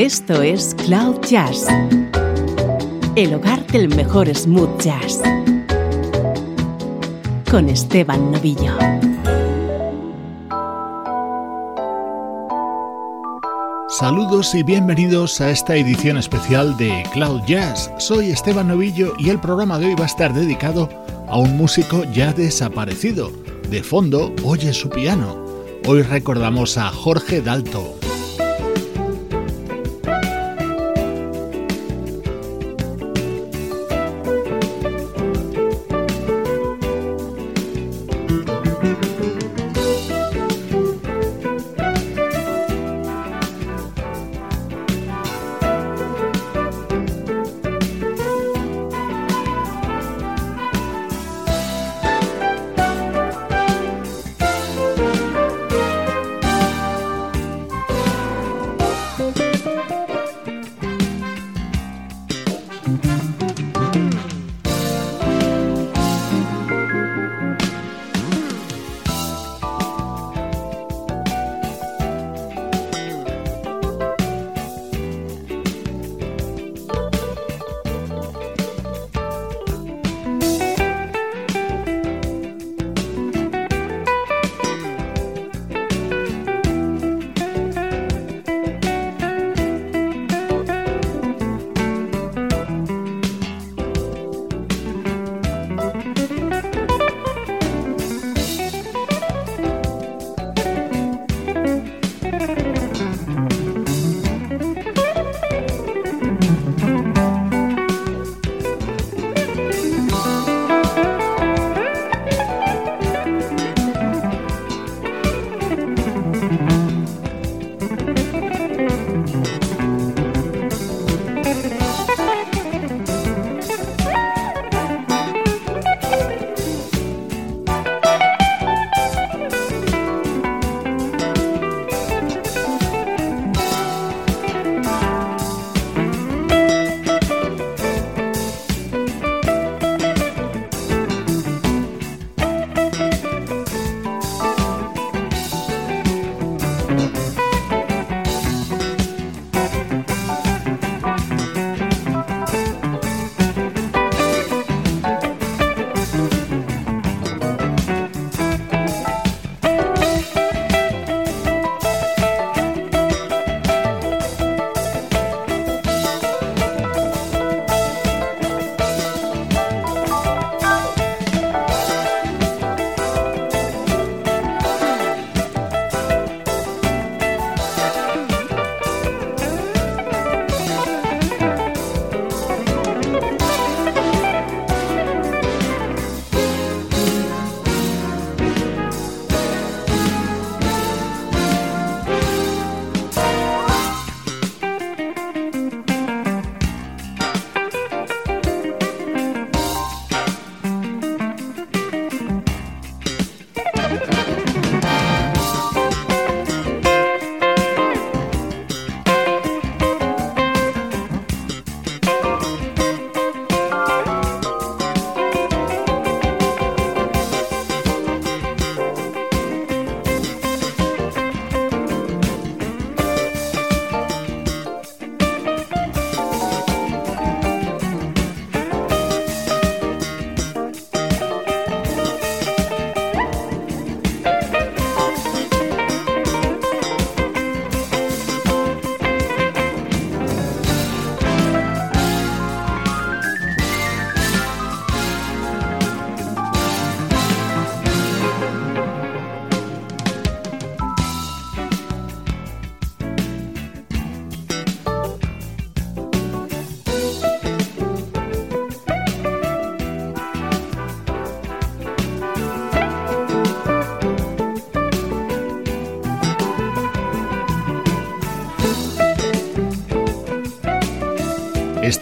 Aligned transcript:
Esto 0.00 0.40
es 0.40 0.74
Cloud 0.86 1.20
Jazz, 1.28 1.66
el 3.16 3.34
hogar 3.34 3.66
del 3.66 3.94
mejor 3.94 4.34
smooth 4.34 4.80
jazz, 4.80 5.20
con 7.50 7.68
Esteban 7.68 8.32
Novillo. 8.32 8.72
Saludos 13.90 14.54
y 14.54 14.62
bienvenidos 14.62 15.38
a 15.42 15.50
esta 15.50 15.76
edición 15.76 16.16
especial 16.16 16.78
de 16.78 17.02
Cloud 17.12 17.42
Jazz. 17.46 17.92
Soy 17.98 18.30
Esteban 18.30 18.68
Novillo 18.68 19.12
y 19.18 19.28
el 19.28 19.38
programa 19.38 19.78
de 19.78 19.88
hoy 19.88 19.96
va 19.96 20.04
a 20.04 20.06
estar 20.06 20.32
dedicado 20.32 20.88
a 21.28 21.36
un 21.36 21.58
músico 21.58 22.04
ya 22.04 22.32
desaparecido. 22.32 23.30
De 23.68 23.82
fondo 23.82 24.34
oye 24.44 24.72
su 24.72 24.88
piano. 24.88 25.44
Hoy 25.86 26.00
recordamos 26.00 26.78
a 26.78 26.88
Jorge 26.88 27.42
Dalto. 27.42 28.00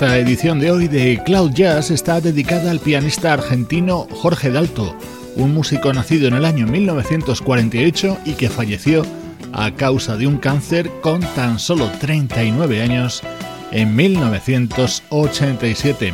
Esta 0.01 0.17
edición 0.17 0.61
de 0.61 0.71
hoy 0.71 0.87
de 0.87 1.21
Cloud 1.25 1.55
Jazz 1.55 1.91
está 1.91 2.21
dedicada 2.21 2.71
al 2.71 2.79
pianista 2.79 3.33
argentino 3.33 4.07
Jorge 4.13 4.49
Dalto, 4.49 4.95
un 5.35 5.53
músico 5.53 5.93
nacido 5.93 6.29
en 6.29 6.35
el 6.35 6.45
año 6.45 6.69
1948 6.69 8.19
y 8.25 8.35
que 8.35 8.49
falleció 8.49 9.05
a 9.53 9.73
causa 9.73 10.17
de 10.17 10.29
un 10.29 10.39
cáncer 10.39 10.89
con 11.01 11.19
tan 11.35 11.59
solo 11.59 11.91
39 11.99 12.81
años 12.81 13.25
en 13.73 13.97
1987. 13.97 16.13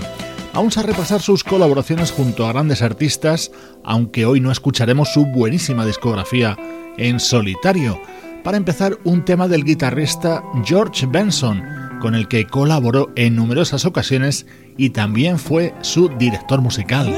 Vamos 0.54 0.78
a 0.78 0.82
repasar 0.82 1.20
sus 1.20 1.44
colaboraciones 1.44 2.10
junto 2.10 2.46
a 2.46 2.54
grandes 2.54 2.80
artistas, 2.80 3.50
aunque 3.84 4.25
hoy 4.25 4.40
no 4.40 4.50
escucharemos 4.50 5.12
su 5.12 5.26
buenísima 5.26 5.84
discografía 5.84 6.56
en 6.96 7.20
solitario. 7.20 8.00
Para 8.44 8.56
empezar, 8.56 8.96
un 9.04 9.26
tema 9.26 9.46
del 9.46 9.62
guitarrista 9.62 10.42
George 10.64 11.04
Benson 11.04 11.74
con 12.00 12.14
el 12.14 12.29
que 12.29 12.46
colaboró 12.46 13.12
en 13.17 13.37
numerosas 13.37 13.85
ocasiones 13.85 14.46
y 14.76 14.91
también 14.91 15.38
fue 15.38 15.75
su 15.82 16.08
director 16.08 16.61
musical. 16.61 17.12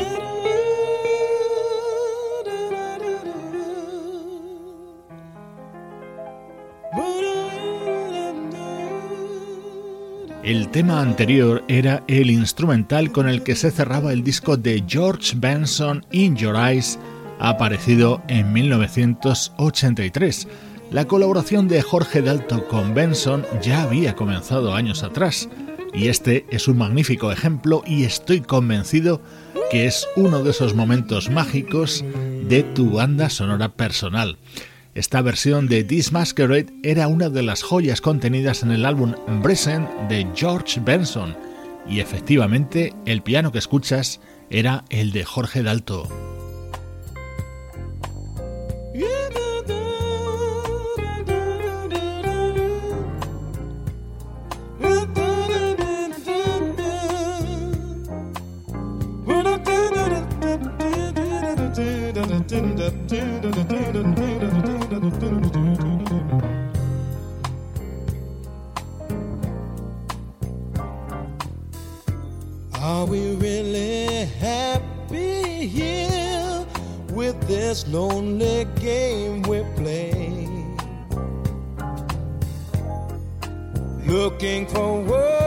El 10.46 10.68
tema 10.68 11.00
anterior 11.00 11.64
era 11.66 12.04
el 12.06 12.30
instrumental 12.30 13.10
con 13.10 13.28
el 13.28 13.42
que 13.42 13.56
se 13.56 13.72
cerraba 13.72 14.12
el 14.12 14.22
disco 14.22 14.56
de 14.56 14.84
George 14.86 15.34
Benson 15.36 16.06
In 16.12 16.36
Your 16.36 16.54
Eyes, 16.54 17.00
aparecido 17.40 18.22
en 18.28 18.52
1983. 18.52 20.46
La 20.90 21.06
colaboración 21.06 21.66
de 21.66 21.82
Jorge 21.82 22.22
Dalto 22.22 22.68
con 22.68 22.94
Benson 22.94 23.44
ya 23.60 23.82
había 23.82 24.14
comenzado 24.14 24.74
años 24.74 25.02
atrás, 25.02 25.48
y 25.92 26.08
este 26.08 26.46
es 26.50 26.68
un 26.68 26.78
magnífico 26.78 27.32
ejemplo 27.32 27.82
y 27.86 28.04
estoy 28.04 28.40
convencido 28.40 29.20
que 29.70 29.86
es 29.86 30.06
uno 30.14 30.44
de 30.44 30.50
esos 30.50 30.74
momentos 30.74 31.28
mágicos 31.28 32.04
de 32.48 32.62
tu 32.62 32.92
banda 32.92 33.30
sonora 33.30 33.70
personal. 33.70 34.38
Esta 34.94 35.22
versión 35.22 35.66
de 35.66 35.82
This 35.82 36.12
Masquerade 36.12 36.72
era 36.84 37.08
una 37.08 37.30
de 37.30 37.42
las 37.42 37.62
joyas 37.62 38.00
contenidas 38.00 38.62
en 38.62 38.70
el 38.70 38.86
álbum 38.86 39.14
Present 39.42 39.90
de 40.08 40.26
George 40.34 40.80
Benson, 40.84 41.36
y 41.88 41.98
efectivamente 41.98 42.94
el 43.06 43.22
piano 43.22 43.50
que 43.50 43.58
escuchas 43.58 44.20
era 44.50 44.84
el 44.88 45.12
de 45.12 45.24
Jorge 45.24 45.64
Dalto. 45.64 46.35
Are 62.86 62.92
we 73.06 73.34
really 73.34 74.26
happy 74.38 75.66
here 75.66 76.64
with 77.10 77.40
this 77.48 77.88
lonely 77.88 78.66
game 78.76 79.42
we 79.42 79.64
play? 79.74 80.46
Looking 84.06 84.68
for 84.68 85.02
words 85.02 85.45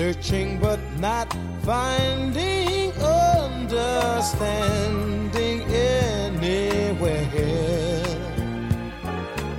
Searching 0.00 0.56
but 0.58 0.80
not 0.98 1.28
finding 1.62 2.90
understanding 3.02 5.60
anywhere 5.68 7.26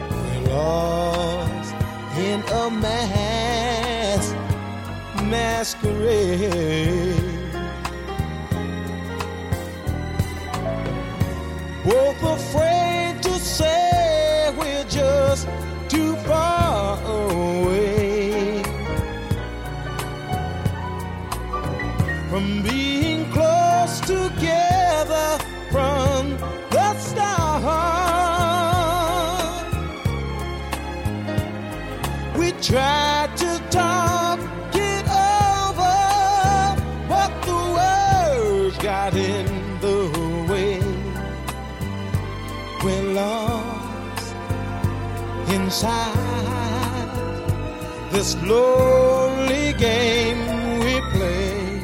We're 0.10 0.42
lost 0.50 1.76
in 2.18 2.42
a 2.42 2.72
mass 2.72 4.34
masquerade. 5.30 6.02
Both 11.86 12.24
afraid 12.24 12.71
in 39.10 39.80
the 39.82 40.00
way. 40.50 40.80
We're 42.84 43.14
lost 43.14 44.36
inside 45.50 47.10
this 48.12 48.36
lonely 48.44 49.74
game 49.74 50.42
we 50.86 51.02
play. 51.14 51.82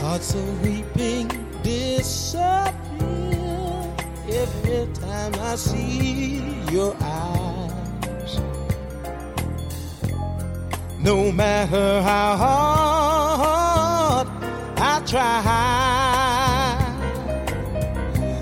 Hearts 0.00 0.34
are 0.34 0.52
weeping, 0.62 1.28
disappear 1.62 2.74
every 4.28 4.88
time 4.94 5.34
I 5.40 5.54
see 5.54 6.42
your 6.70 6.96
eyes. 7.00 7.40
no 11.02 11.32
matter 11.32 12.02
how 12.02 12.36
hard 12.36 12.99
try 15.10 15.42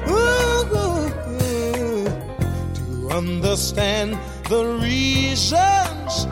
to 0.05 0.19
understand 3.11 4.19
the 4.51 4.65
reasons 4.83 6.27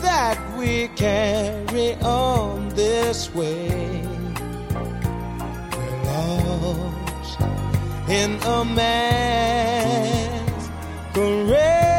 that 0.00 0.38
we 0.56 0.86
carry 0.94 1.96
on 1.96 2.68
this 2.76 3.34
way. 3.34 4.06
We're 5.72 6.02
lost 6.04 7.40
in 8.08 8.38
a 8.44 8.64
masquerade. 11.16 11.91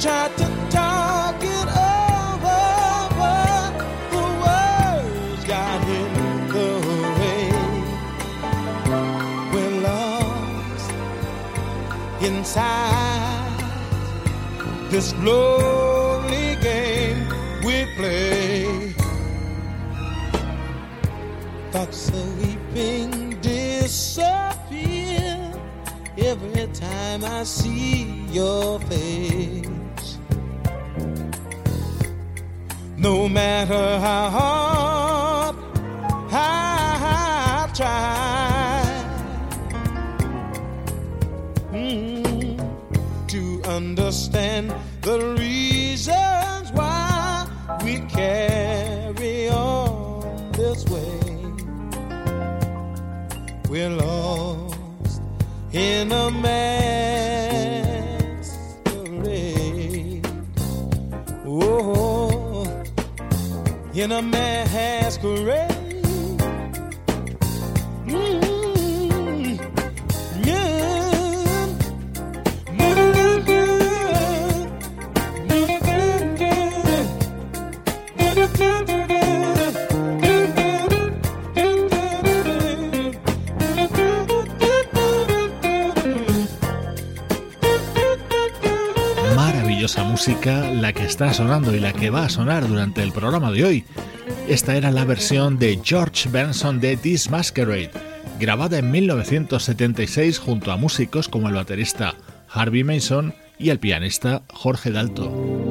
Tried 0.00 0.34
to 0.38 0.46
talk 0.70 1.36
it 1.42 1.68
over, 1.68 3.08
but 3.20 3.72
the 4.10 4.24
words 4.40 5.44
got 5.44 5.86
in 5.86 6.48
the 6.48 6.70
way. 7.18 7.52
We're 9.52 9.76
lost 9.82 10.90
inside 12.22 13.60
this 14.88 15.12
lonely 15.16 16.56
game 16.62 17.28
we 17.62 17.84
play. 17.96 18.94
Thoughts 21.72 22.08
of 22.08 22.38
weeping 22.40 23.38
disappear 23.42 24.80
every 26.16 26.66
time 26.68 27.22
I 27.22 27.44
see 27.44 28.24
your 28.30 28.80
face. 28.80 29.79
No 33.00 33.30
matter 33.30 33.98
how 33.98 34.28
hard 34.28 35.56
I 36.30 37.70
try 37.74 38.84
mm, 41.72 43.26
to 43.26 43.62
understand 43.64 44.74
the 45.00 45.34
reasons 45.38 46.72
why 46.72 47.48
we 47.82 48.00
carry 48.00 49.48
on 49.48 50.52
this 50.52 50.84
way, 50.84 51.20
we're 53.70 53.88
lost 53.88 55.22
in 55.72 56.12
a 56.12 56.30
masquerade. 56.30 56.69
In 64.00 64.12
a 64.12 64.22
masquerade. 64.22 65.69
La 90.26 90.92
que 90.92 91.06
está 91.06 91.32
sonando 91.32 91.74
y 91.74 91.80
la 91.80 91.94
que 91.94 92.10
va 92.10 92.26
a 92.26 92.28
sonar 92.28 92.68
durante 92.68 93.02
el 93.02 93.10
programa 93.10 93.50
de 93.50 93.64
hoy. 93.64 93.84
Esta 94.48 94.76
era 94.76 94.90
la 94.90 95.06
versión 95.06 95.58
de 95.58 95.80
George 95.82 96.28
Benson 96.28 96.78
de 96.78 96.98
This 96.98 97.30
Masquerade, 97.30 97.90
grabada 98.38 98.76
en 98.76 98.90
1976 98.90 100.38
junto 100.38 100.72
a 100.72 100.76
músicos 100.76 101.26
como 101.26 101.48
el 101.48 101.54
baterista 101.54 102.16
Harvey 102.50 102.84
Mason 102.84 103.34
y 103.58 103.70
el 103.70 103.78
pianista 103.78 104.42
Jorge 104.52 104.90
Dalto. 104.90 105.69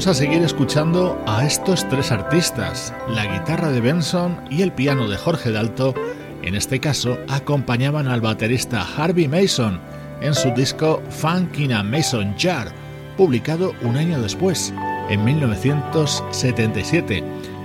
Vamos 0.00 0.16
a 0.16 0.24
seguir 0.24 0.42
escuchando 0.42 1.22
a 1.26 1.44
estos 1.44 1.86
tres 1.90 2.10
artistas. 2.10 2.94
La 3.10 3.26
guitarra 3.26 3.70
de 3.70 3.82
Benson 3.82 4.40
y 4.48 4.62
el 4.62 4.72
piano 4.72 5.10
de 5.10 5.18
Jorge 5.18 5.52
Dalto, 5.52 5.94
en 6.40 6.54
este 6.54 6.80
caso, 6.80 7.18
acompañaban 7.28 8.08
al 8.08 8.22
baterista 8.22 8.82
Harvey 8.96 9.28
Mason 9.28 9.78
en 10.22 10.34
su 10.34 10.52
disco 10.52 11.02
Funk 11.10 11.58
in 11.58 11.74
a 11.74 11.82
Mason 11.82 12.34
Jar, 12.38 12.72
publicado 13.18 13.74
un 13.82 13.98
año 13.98 14.22
después, 14.22 14.72
en 15.10 15.22
1977. 15.22 17.22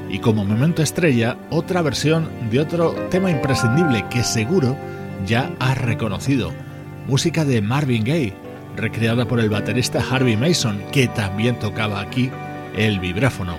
Y 0.09 0.19
como 0.19 0.43
momento 0.43 0.83
estrella, 0.83 1.37
otra 1.51 1.81
versión 1.81 2.29
de 2.51 2.59
otro 2.59 2.91
tema 3.09 3.31
imprescindible 3.31 4.03
que 4.09 4.25
seguro 4.25 4.75
ya 5.25 5.55
has 5.59 5.77
reconocido. 5.77 6.51
Música 7.07 7.45
de 7.45 7.61
Marvin 7.61 8.03
Gaye, 8.03 8.33
recreada 8.77 9.25
por 9.27 9.39
el 9.39 9.49
baterista 9.49 10.03
Harvey 10.09 10.35
Mason, 10.37 10.81
que 10.91 11.07
también 11.07 11.57
tocaba 11.59 11.99
aquí 11.99 12.31
el 12.75 12.99
vibráfono. 12.99 13.57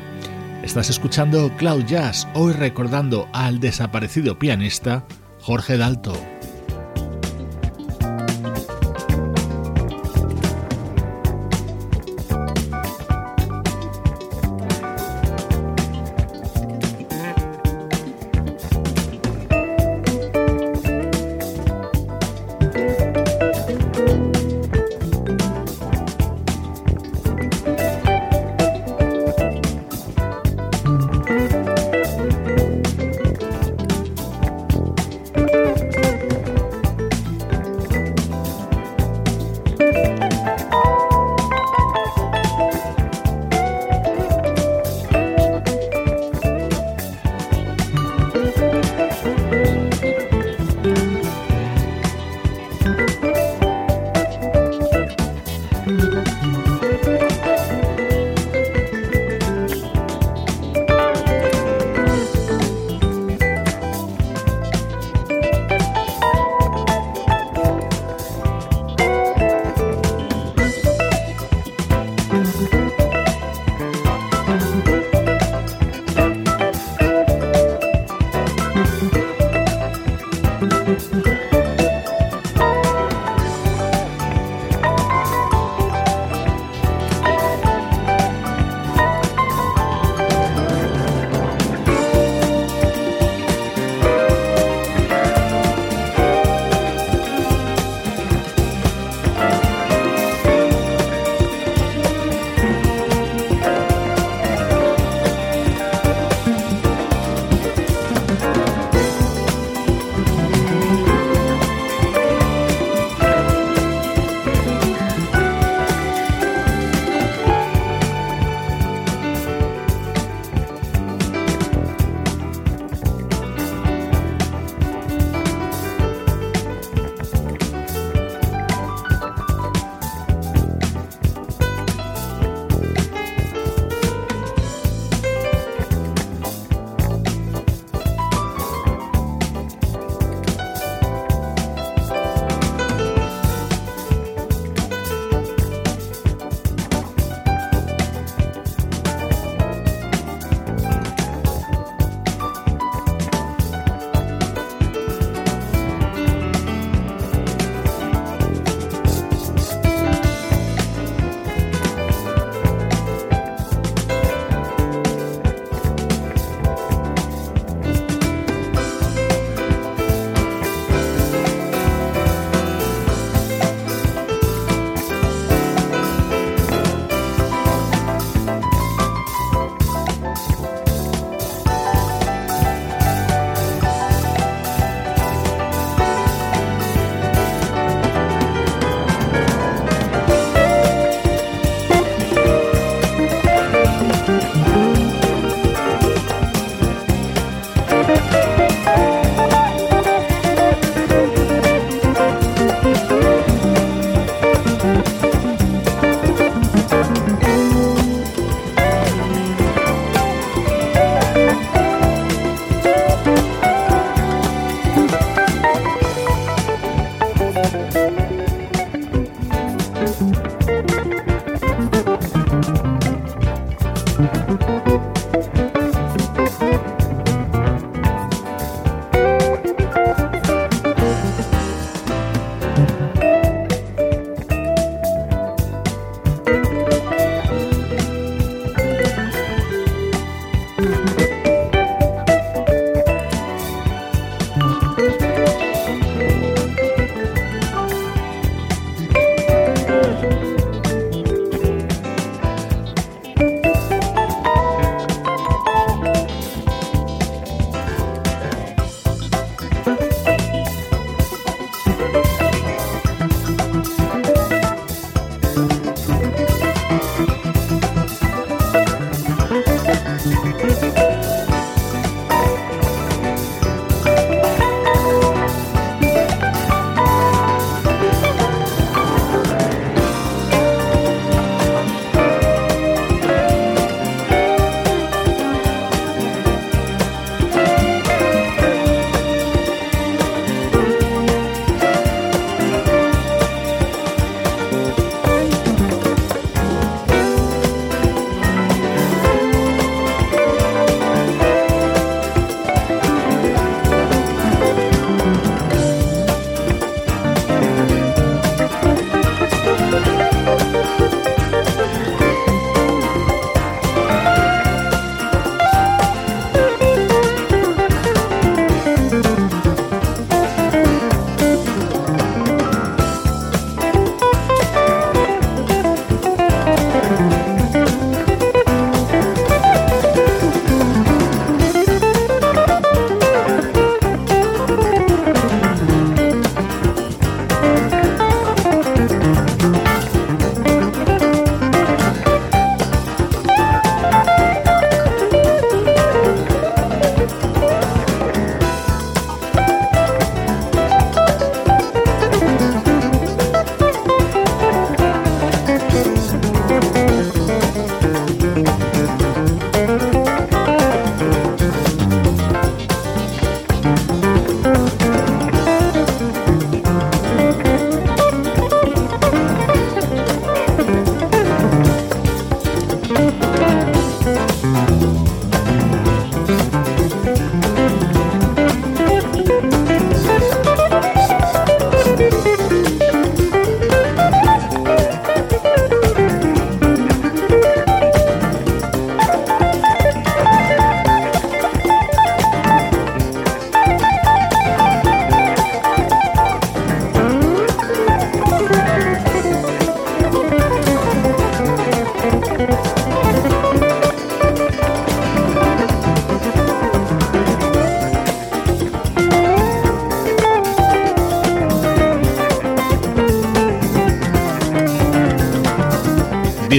Estás 0.62 0.90
escuchando 0.90 1.50
Cloud 1.56 1.84
Jazz, 1.84 2.26
hoy 2.34 2.52
recordando 2.52 3.28
al 3.32 3.60
desaparecido 3.60 4.38
pianista 4.38 5.04
Jorge 5.40 5.76
Dalto. 5.76 6.35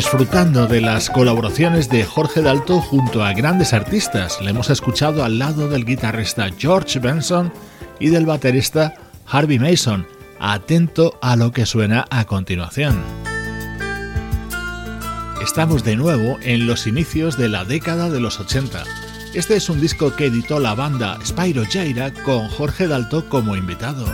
Disfrutando 0.09 0.67
de 0.67 0.79
las 0.79 1.09
colaboraciones 1.09 1.89
de 1.89 2.05
Jorge 2.05 2.41
Dalto 2.41 2.79
junto 2.79 3.25
a 3.25 3.33
grandes 3.33 3.73
artistas. 3.73 4.39
Le 4.41 4.51
hemos 4.51 4.69
escuchado 4.69 5.25
al 5.25 5.37
lado 5.37 5.67
del 5.67 5.83
guitarrista 5.83 6.47
George 6.57 6.99
Benson 6.99 7.51
y 7.99 8.07
del 8.07 8.25
baterista 8.25 8.93
Harvey 9.25 9.59
Mason. 9.59 10.07
Atento 10.39 11.19
a 11.21 11.35
lo 11.35 11.51
que 11.51 11.65
suena 11.65 12.05
a 12.09 12.23
continuación. 12.23 13.03
Estamos 15.43 15.83
de 15.83 15.97
nuevo 15.97 16.37
en 16.41 16.67
los 16.67 16.87
inicios 16.87 17.37
de 17.37 17.49
la 17.49 17.65
década 17.65 18.09
de 18.09 18.21
los 18.21 18.39
80. 18.39 18.85
Este 19.33 19.57
es 19.57 19.69
un 19.69 19.81
disco 19.81 20.15
que 20.15 20.27
editó 20.27 20.61
la 20.61 20.73
banda 20.73 21.19
Spyro 21.25 21.63
Jaira 21.69 22.13
con 22.23 22.47
Jorge 22.47 22.87
Dalto 22.87 23.27
como 23.27 23.57
invitado. 23.57 24.05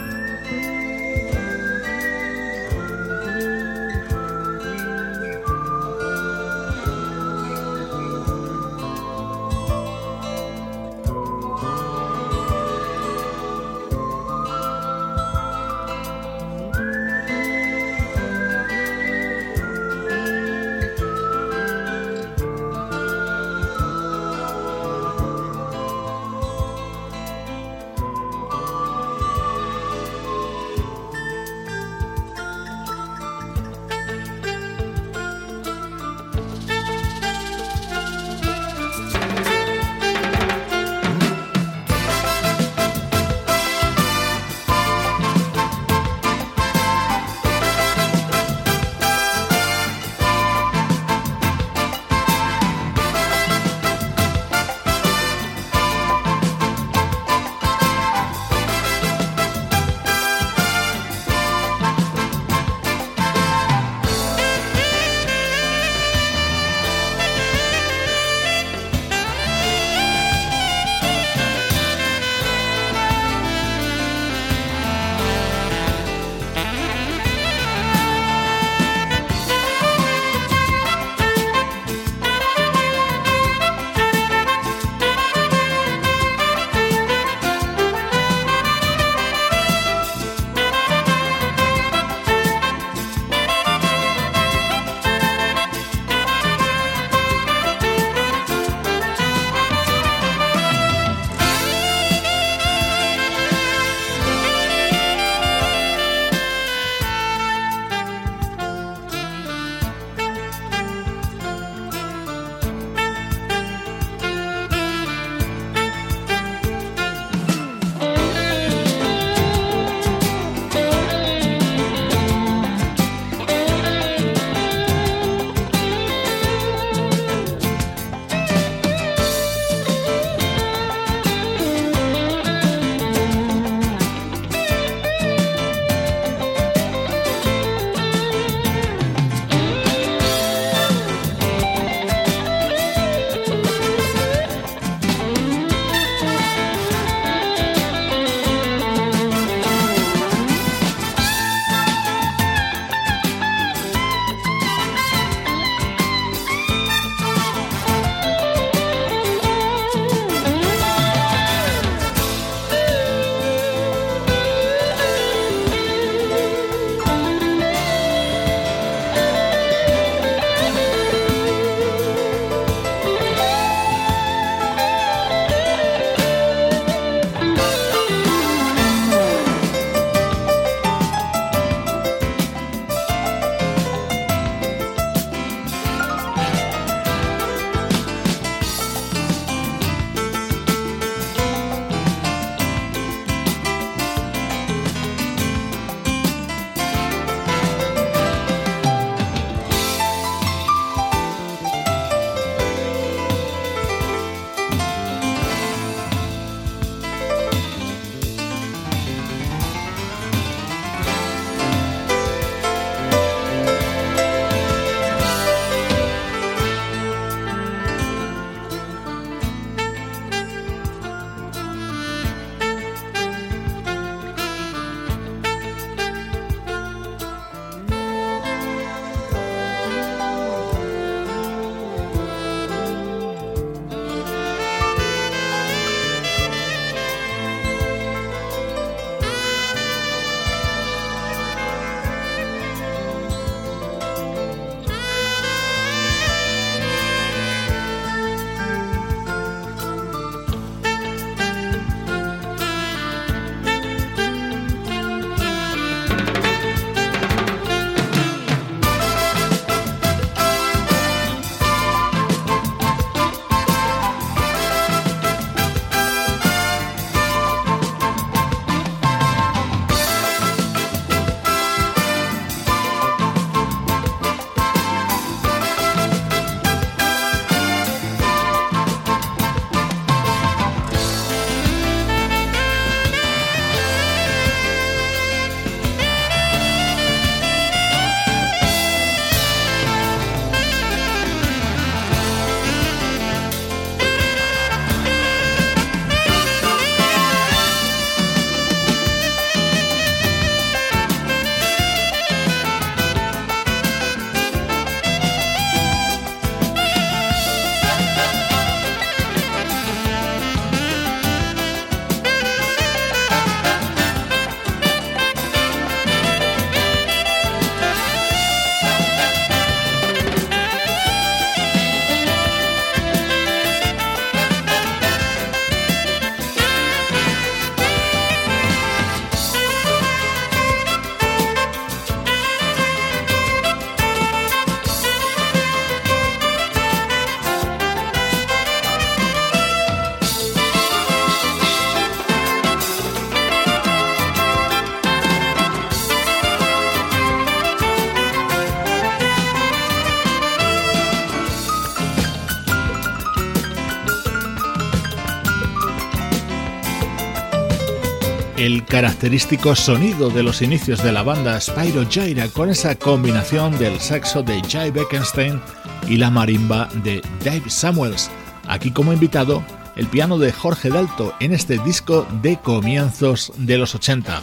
El 358.65 358.86
característico 358.86 359.76
sonido 359.76 360.30
de 360.30 360.41
los 360.41 360.62
inicios 360.62 361.04
de 361.04 361.12
la 361.12 361.21
banda 361.21 361.60
Spyro 361.60 362.08
Gyra 362.10 362.47
con 362.47 362.69
esa 362.69 362.95
combinación 362.95 363.78
del 363.78 363.99
saxo 363.99 364.41
de 364.41 364.62
Jay 364.69 364.89
Beckenstein 364.89 365.60
y 366.08 366.15
la 366.15 366.30
marimba 366.30 366.88
de 367.04 367.21
Dave 367.43 367.69
Samuels. 367.69 368.32
Aquí 368.65 368.91
como 368.91 369.12
invitado, 369.12 369.65
el 369.97 370.08
piano 370.08 370.38
de 370.38 370.54
Jorge 370.54 370.88
Dalto 370.88 371.34
en 371.41 371.52
este 371.52 371.78
disco 371.80 372.26
de 372.41 372.56
comienzos 372.56 373.52
de 373.58 373.78
los 373.78 373.95
80. 373.95 374.41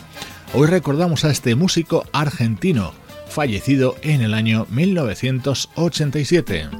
Hoy 0.53 0.67
recordamos 0.67 1.25
a 1.25 1.31
este 1.31 1.55
músico 1.55 2.05
argentino, 2.13 2.93
fallecido 3.27 3.97
en 4.03 4.21
el 4.21 4.35
año 4.35 4.67
1987. 4.69 6.80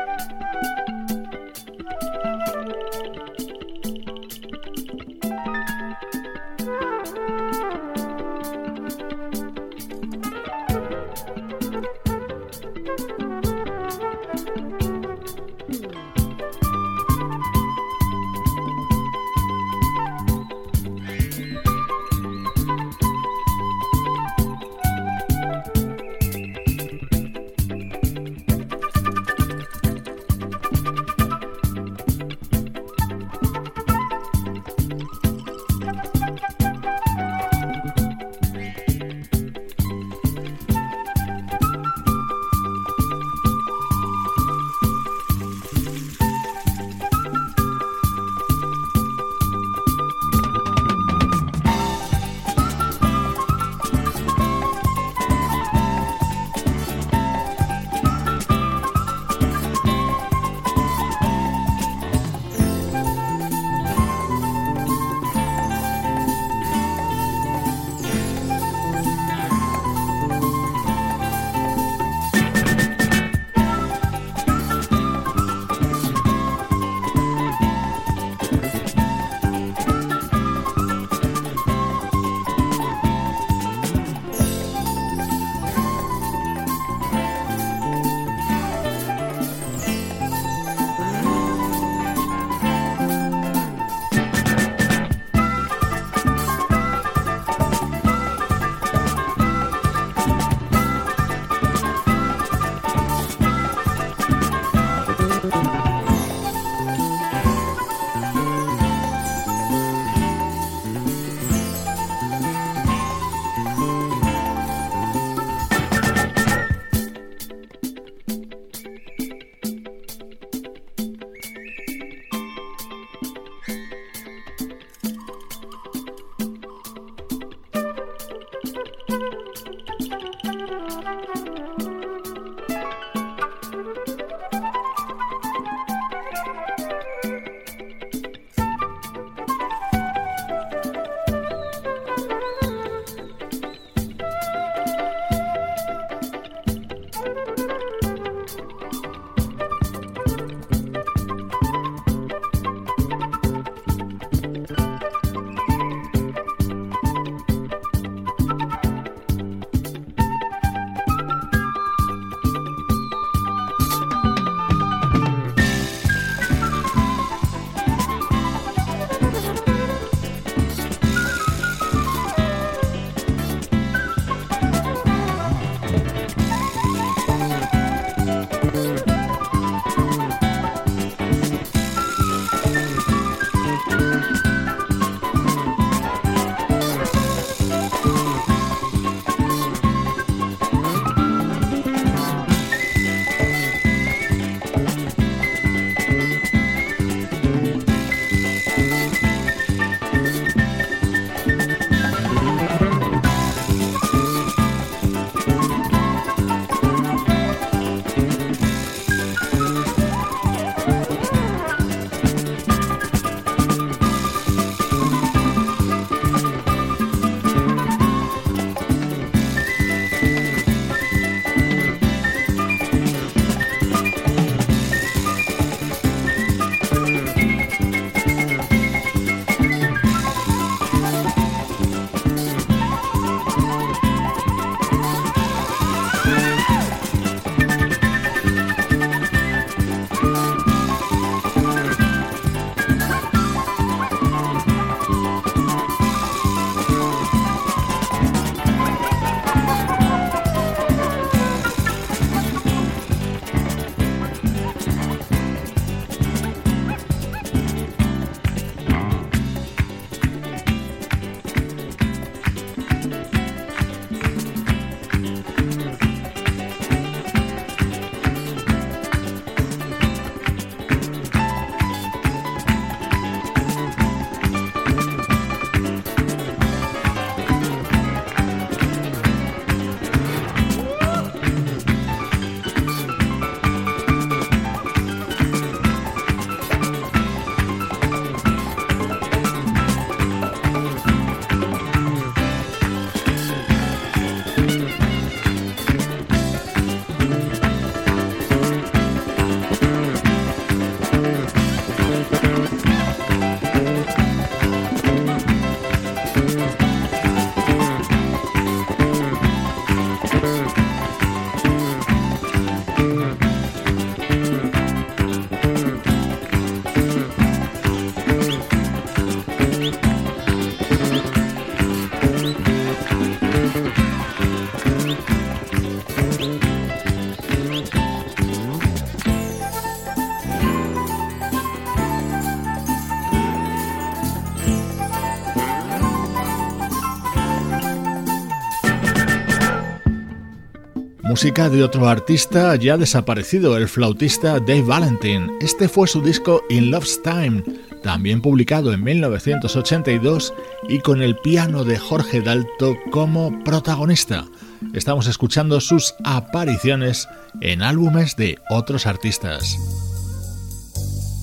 Música 341.41 341.71
de 341.71 341.83
otro 341.83 342.07
artista 342.07 342.75
ya 342.75 342.97
desaparecido, 342.97 343.75
el 343.75 343.87
flautista 343.87 344.59
Dave 344.59 344.83
Valentin. 344.83 345.49
Este 345.59 345.89
fue 345.89 346.07
su 346.07 346.21
disco 346.21 346.61
In 346.69 346.91
Love's 346.91 347.19
Time, 347.23 347.63
también 348.03 348.43
publicado 348.43 348.93
en 348.93 349.03
1982 349.03 350.53
y 350.87 350.99
con 350.99 351.23
el 351.23 351.35
piano 351.37 351.83
de 351.83 351.97
Jorge 351.97 352.41
Dalto 352.41 352.95
como 353.09 353.63
protagonista. 353.63 354.45
Estamos 354.93 355.25
escuchando 355.25 355.81
sus 355.81 356.13
apariciones 356.23 357.27
en 357.59 357.81
álbumes 357.81 358.35
de 358.35 358.59
otros 358.69 359.07
artistas. 359.07 359.79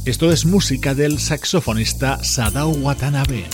Esto 0.06 0.30
es 0.30 0.46
música 0.46 0.94
del 0.94 1.18
saxofonista 1.18 2.22
Sadao 2.22 2.70
Watanabe. 2.70 3.46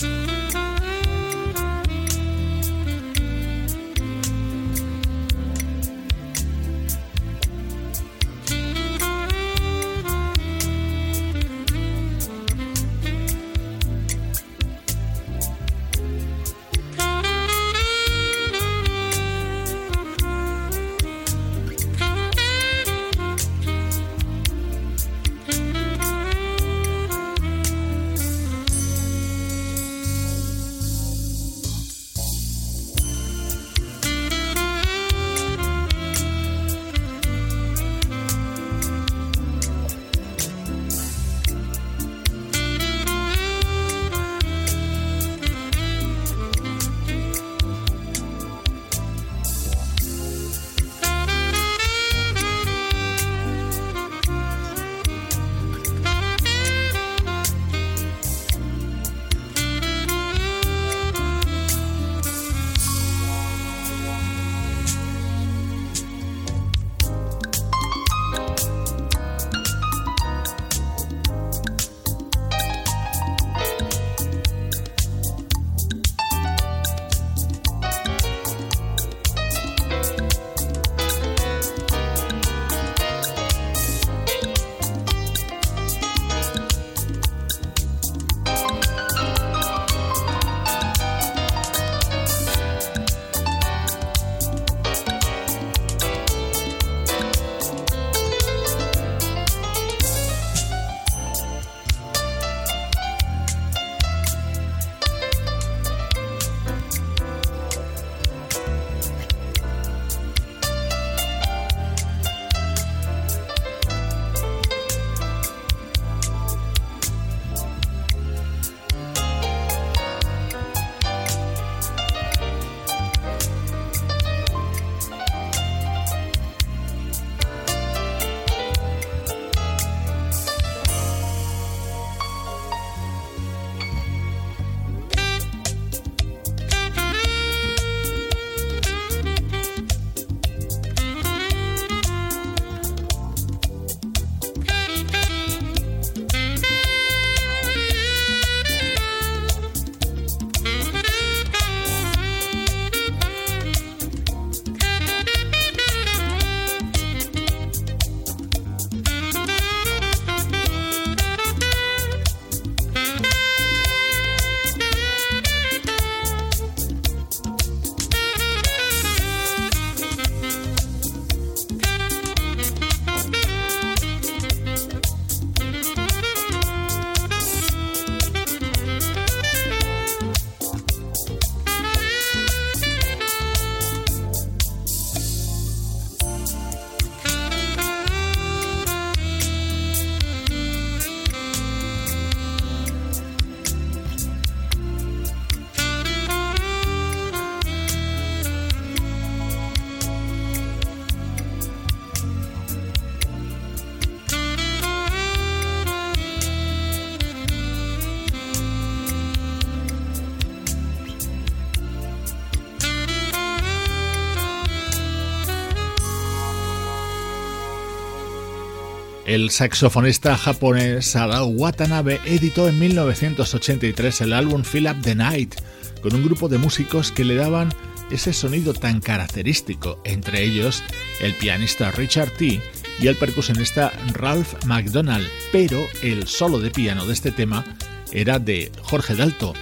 El 219.26 219.48
saxofonista 219.50 220.36
japonés 220.36 221.06
Sadao 221.06 221.46
Watanabe 221.46 222.20
editó 222.26 222.68
en 222.68 222.78
1983 222.78 224.20
el 224.20 224.34
álbum 224.34 224.64
Fill 224.64 224.86
Up 224.86 225.00
the 225.00 225.14
Night 225.14 225.54
con 226.02 226.14
un 226.14 226.24
grupo 226.24 226.50
de 226.50 226.58
músicos 226.58 227.10
que 227.10 227.24
le 227.24 227.34
daban 227.34 227.70
ese 228.10 228.34
sonido 228.34 228.74
tan 228.74 229.00
característico, 229.00 229.98
entre 230.04 230.42
ellos 230.42 230.82
el 231.22 231.32
pianista 231.34 231.90
Richard 231.90 232.32
T. 232.32 232.60
y 233.00 233.06
el 233.06 233.16
percusionista 233.16 233.92
Ralph 234.12 234.62
McDonald, 234.66 235.26
pero 235.50 235.86
el 236.02 236.26
solo 236.26 236.58
de 236.58 236.70
piano 236.70 237.06
de 237.06 237.14
este 237.14 237.30
tema 237.30 237.64
era 238.12 238.38
de 238.38 238.70
Jorge 238.82 239.14
Dalto. 239.14 239.54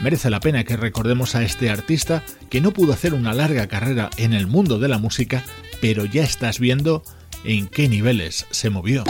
Merece 0.00 0.30
la 0.30 0.38
pena 0.38 0.62
que 0.62 0.76
recordemos 0.76 1.34
a 1.34 1.42
este 1.42 1.70
artista 1.70 2.24
que 2.50 2.60
no 2.60 2.70
pudo 2.70 2.92
hacer 2.92 3.14
una 3.14 3.34
larga 3.34 3.66
carrera 3.66 4.10
en 4.16 4.32
el 4.32 4.46
mundo 4.46 4.78
de 4.78 4.86
la 4.86 4.98
música, 4.98 5.42
pero 5.80 6.04
ya 6.04 6.22
estás 6.22 6.60
viendo 6.60 7.02
en 7.44 7.68
qué 7.68 7.88
niveles 7.88 8.46
se 8.50 8.70
movió. 8.70 9.04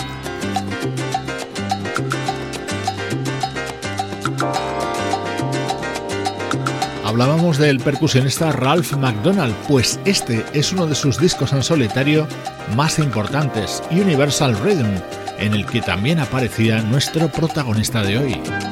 Hablábamos 7.05 7.57
del 7.57 7.81
percusionista 7.81 8.53
Ralph 8.53 8.93
McDonald, 8.93 9.55
pues 9.67 9.99
este 10.05 10.45
es 10.53 10.73
uno 10.73 10.87
de 10.87 10.95
sus 10.95 11.19
discos 11.19 11.53
en 11.53 11.63
solitario 11.63 12.29
más 12.77 12.99
importantes, 12.99 13.83
Universal 13.91 14.57
Rhythm, 14.59 15.01
en 15.39 15.55
el 15.55 15.65
que 15.65 15.81
también 15.81 16.21
aparecía 16.21 16.83
nuestro 16.83 17.29
protagonista 17.29 18.03
de 18.03 18.19
hoy. 18.19 18.68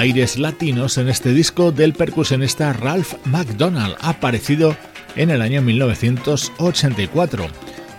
Aires 0.00 0.38
latinos 0.38 0.96
en 0.96 1.10
este 1.10 1.34
disco 1.34 1.72
del 1.72 1.92
percusionista 1.92 2.72
Ralph 2.72 3.16
McDonald, 3.26 3.96
aparecido 4.00 4.74
en 5.14 5.28
el 5.28 5.42
año 5.42 5.60
1984. 5.60 7.46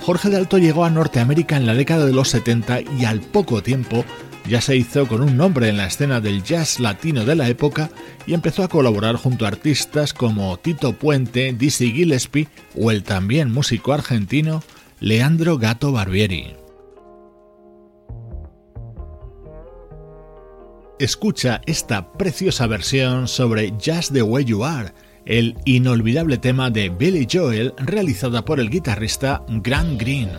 Jorge 0.01 0.29
de 0.31 0.37
Alto 0.37 0.57
llegó 0.57 0.83
a 0.83 0.89
Norteamérica 0.89 1.57
en 1.57 1.67
la 1.67 1.75
década 1.75 2.07
de 2.07 2.11
los 2.11 2.29
70 2.29 2.81
y 2.99 3.05
al 3.05 3.21
poco 3.21 3.61
tiempo 3.61 4.03
ya 4.49 4.61
se 4.61 4.75
hizo 4.75 5.07
con 5.07 5.21
un 5.21 5.37
nombre 5.37 5.69
en 5.69 5.77
la 5.77 5.85
escena 5.85 6.19
del 6.21 6.41
jazz 6.41 6.79
latino 6.79 7.23
de 7.23 7.35
la 7.35 7.47
época 7.49 7.91
y 8.25 8.33
empezó 8.33 8.63
a 8.63 8.67
colaborar 8.67 9.15
junto 9.15 9.45
a 9.45 9.49
artistas 9.49 10.11
como 10.15 10.57
Tito 10.57 10.93
Puente, 10.93 11.53
Dizzy 11.53 11.91
Gillespie 11.91 12.47
o 12.75 12.89
el 12.89 13.03
también 13.03 13.51
músico 13.51 13.93
argentino 13.93 14.63
Leandro 14.99 15.59
Gato 15.59 15.91
Barbieri. 15.91 16.60
Escucha 21.03 21.61
esta 21.65 22.13
preciosa 22.13 22.67
versión 22.67 23.27
sobre 23.27 23.73
Just 23.83 24.13
the 24.13 24.21
Way 24.21 24.45
You 24.45 24.63
Are, 24.63 24.91
el 25.25 25.55
inolvidable 25.65 26.37
tema 26.37 26.69
de 26.69 26.89
Billy 26.89 27.27
Joel 27.31 27.73
realizada 27.77 28.45
por 28.45 28.59
el 28.59 28.69
guitarrista 28.69 29.43
Grant 29.47 29.99
Green. 29.99 30.29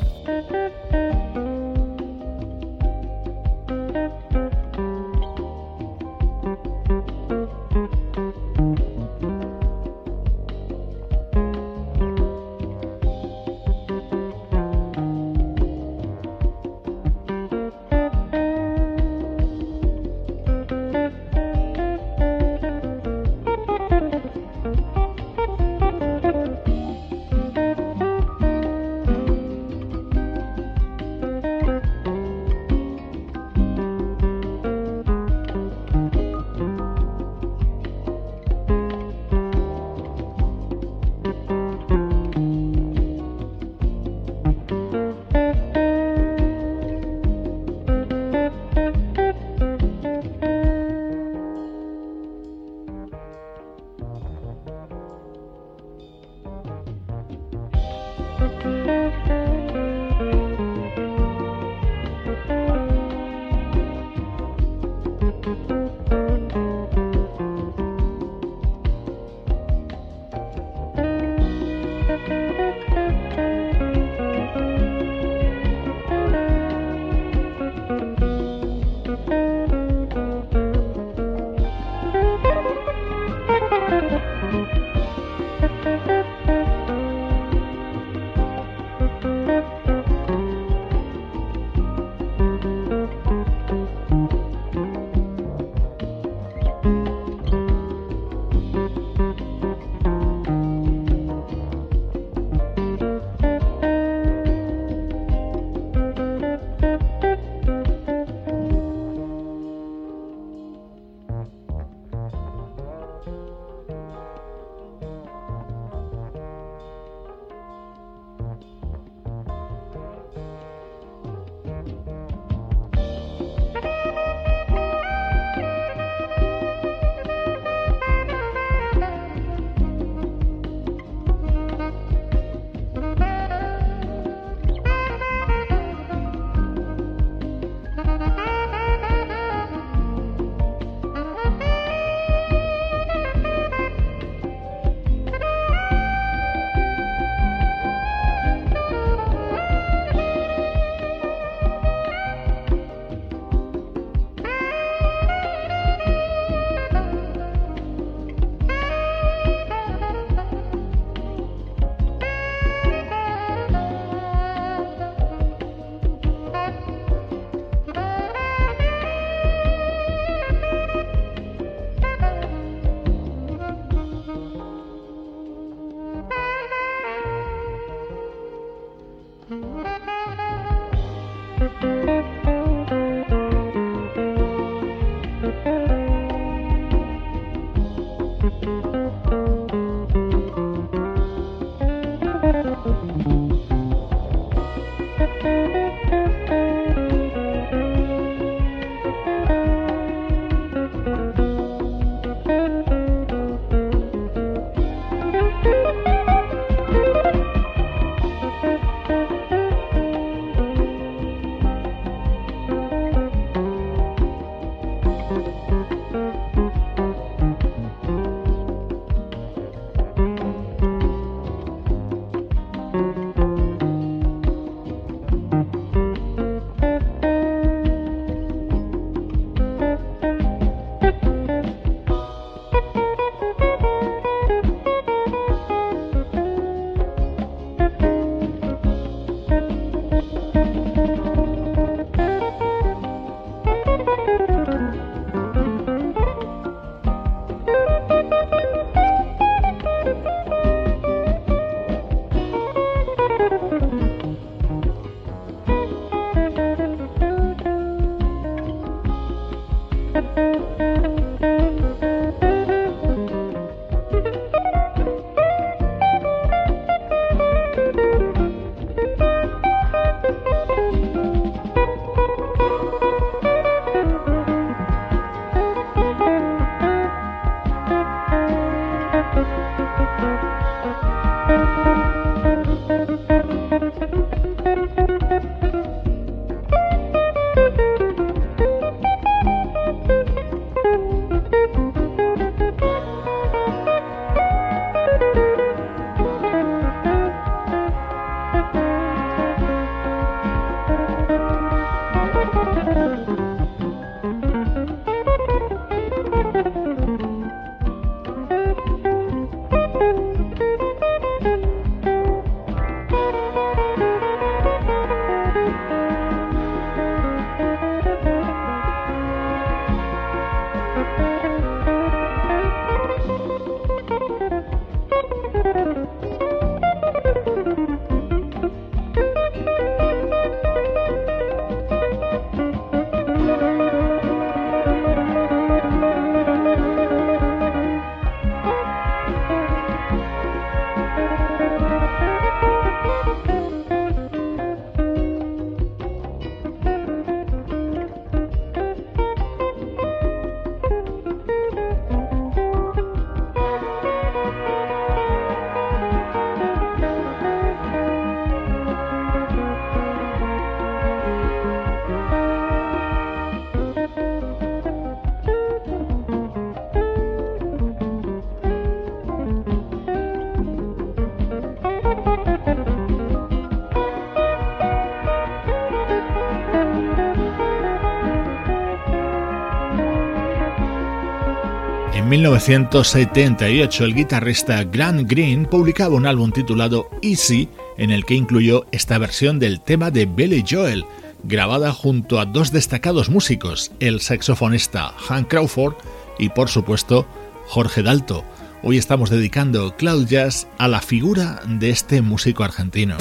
1978 382.53 384.05
el 384.05 384.15
guitarrista 384.15 384.85
Grant 384.85 385.27
Green 385.27 385.65
publicaba 385.65 386.17
un 386.17 386.27
álbum 386.27 386.53
titulado 386.53 387.09
Easy 387.23 387.71
en 387.97 388.11
el 388.11 388.27
que 388.27 388.35
incluyó 388.35 388.85
esta 388.93 389.17
versión 389.17 389.59
del 389.59 389.81
tema 389.81 390.11
de 390.11 390.27
Billy 390.27 390.63
Joel, 390.69 391.07
grabada 391.45 391.93
junto 391.93 392.39
a 392.39 392.45
dos 392.45 392.71
destacados 392.71 393.31
músicos, 393.31 393.91
el 394.01 394.21
saxofonista 394.21 395.15
Hank 395.17 395.49
Crawford 395.49 395.95
y 396.39 396.51
por 396.51 396.69
supuesto 396.69 397.27
Jorge 397.69 398.03
Dalto. 398.03 398.45
Hoy 398.83 398.99
estamos 398.99 399.31
dedicando 399.31 399.97
Cloud 399.97 400.27
Jazz 400.27 400.69
a 400.77 400.89
la 400.89 401.01
figura 401.01 401.63
de 401.67 401.89
este 401.89 402.21
músico 402.21 402.65
argentino. 402.65 403.17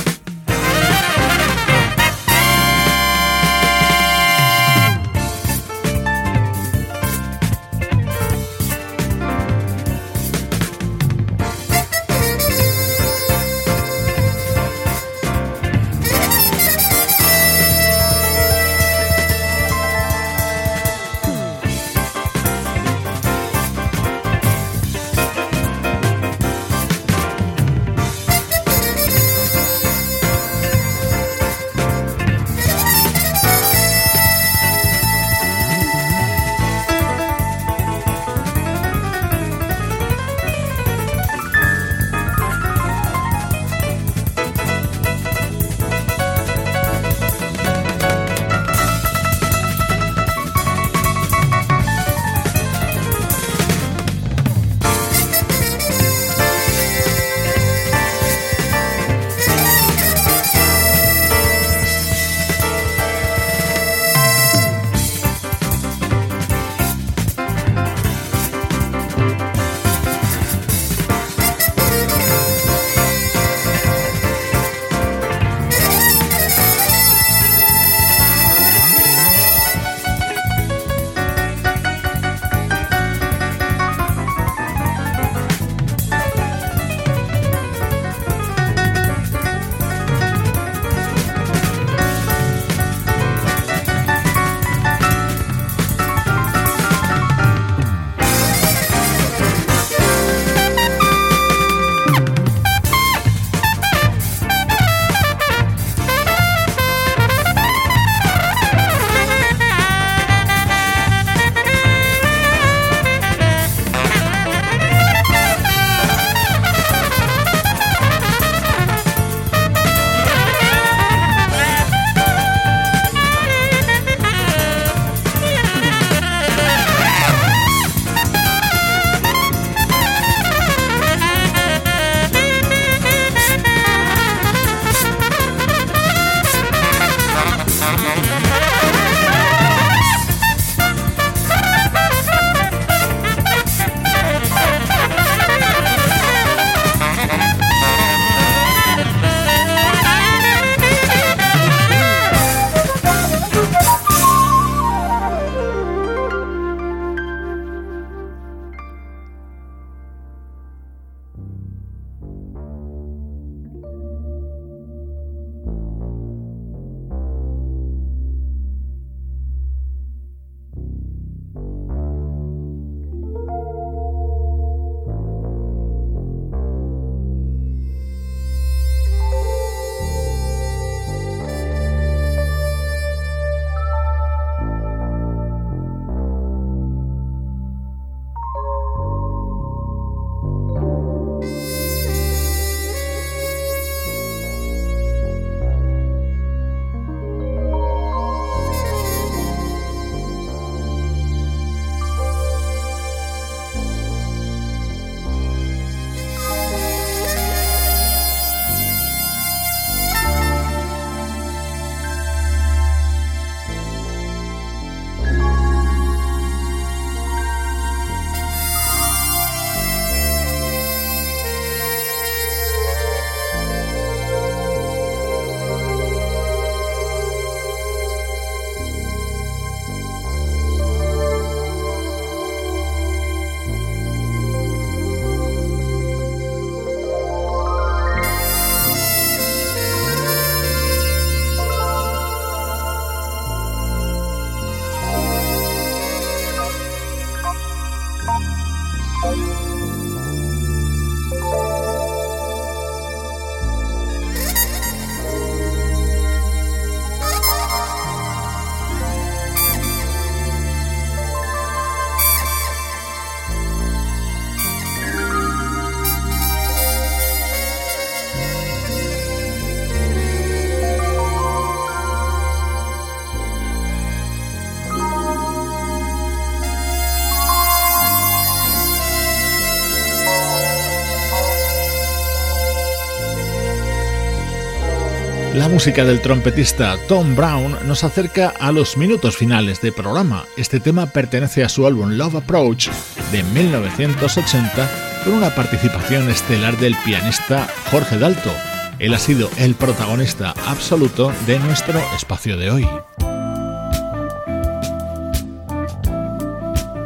Música 285.72 286.04
del 286.04 286.20
trompetista 286.20 286.98
Tom 287.08 287.34
Brown 287.34 287.78
nos 287.88 288.04
acerca 288.04 288.54
a 288.60 288.74
los 288.74 288.98
minutos 288.98 289.38
finales 289.38 289.80
de 289.82 289.94
programa. 289.94 290.44
Este 290.58 290.82
tema 290.82 291.06
pertenece 291.06 291.64
a 291.64 291.70
su 291.70 291.88
álbum 291.88 292.12
Love 292.12 292.36
Approach 292.36 292.90
de 293.32 293.42
1980 293.42 294.90
con 295.24 295.34
una 295.34 295.56
participación 295.56 296.30
estelar 296.30 296.78
del 296.78 296.94
pianista 297.06 297.70
Jorge 297.90 298.18
Dalto. 298.18 298.52
Él 299.00 299.14
ha 299.14 299.18
sido 299.18 299.50
el 299.58 299.76
protagonista 299.76 300.54
absoluto 300.68 301.32
de 301.48 301.58
nuestro 301.60 302.00
espacio 302.18 302.58
de 302.58 302.70
hoy. 302.70 302.88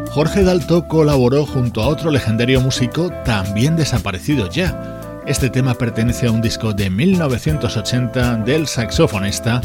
Jorge 0.10 0.44
Dalto 0.44 0.88
colaboró 0.88 1.46
junto 1.46 1.84
a 1.84 1.88
otro 1.88 2.10
legendario 2.10 2.62
músico 2.62 3.12
también 3.26 3.76
desaparecido 3.76 4.50
ya. 4.50 4.95
Este 5.26 5.50
tema 5.50 5.74
pertenece 5.74 6.28
a 6.28 6.32
un 6.32 6.40
disco 6.40 6.72
de 6.72 6.88
1980 6.92 8.38
del 8.38 8.68
saxofonista 8.68 9.60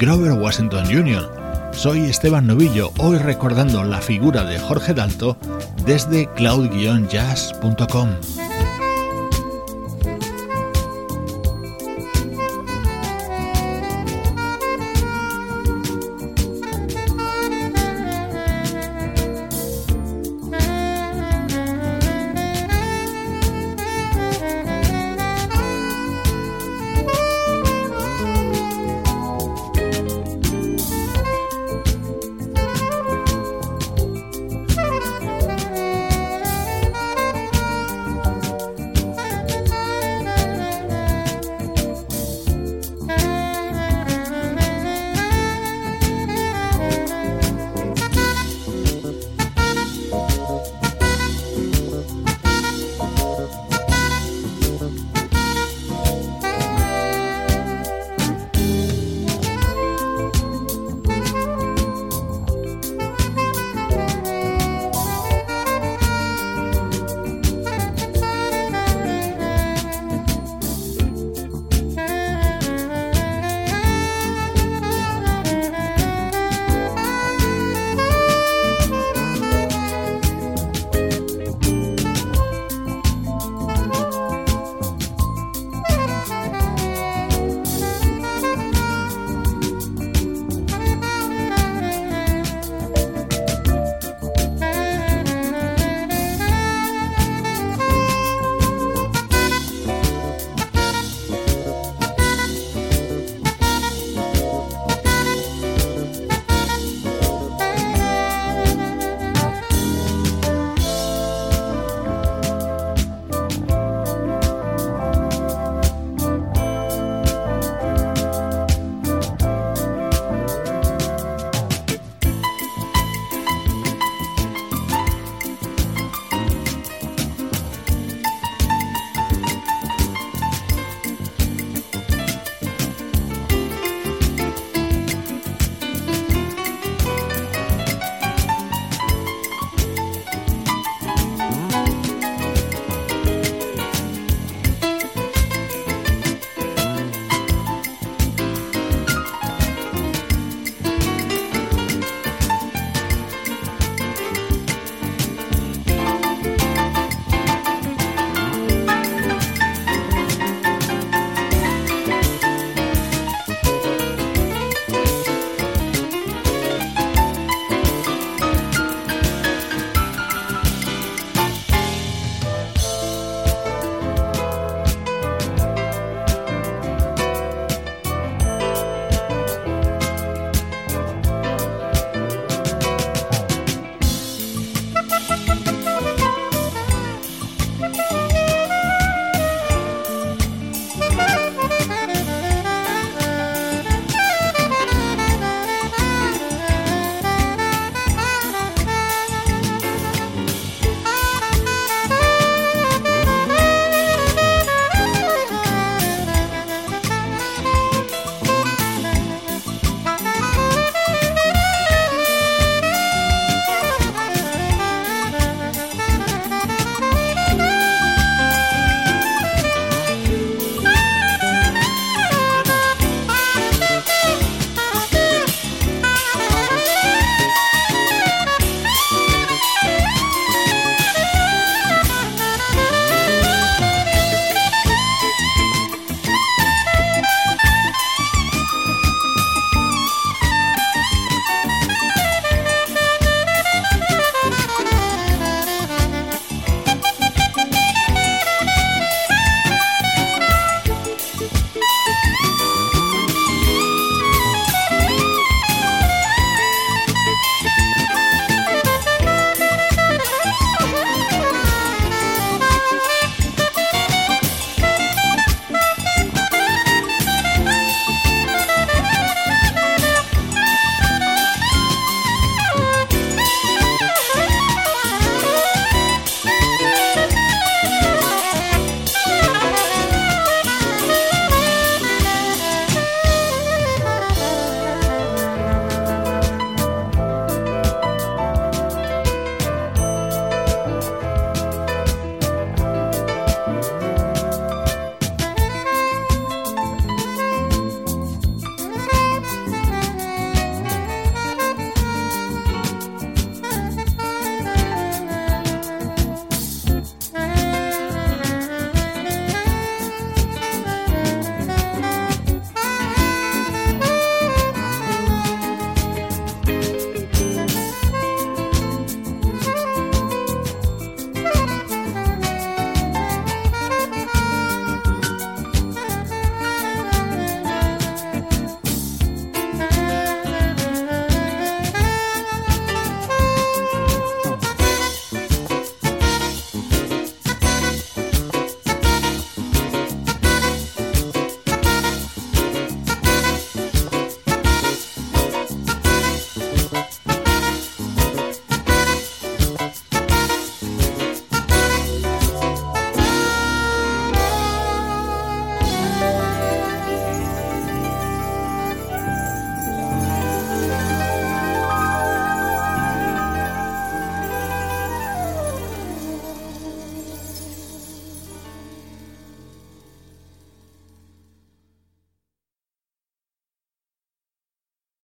Grover 0.00 0.32
Washington 0.32 0.84
Jr. 0.84 1.70
Soy 1.72 2.06
Esteban 2.06 2.48
Novillo, 2.48 2.90
hoy 2.98 3.18
recordando 3.18 3.84
la 3.84 4.00
figura 4.00 4.42
de 4.42 4.58
Jorge 4.58 4.94
Dalto 4.94 5.36
desde 5.84 6.26
cloud-jazz.com. 6.34 8.08